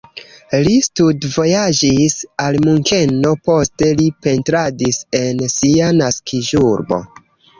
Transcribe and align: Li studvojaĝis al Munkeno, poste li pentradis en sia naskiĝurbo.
Li 0.67 0.71
studvojaĝis 0.85 2.15
al 2.45 2.57
Munkeno, 2.63 3.33
poste 3.49 3.89
li 4.01 4.07
pentradis 4.27 5.01
en 5.21 5.45
sia 5.57 5.93
naskiĝurbo. 6.01 7.03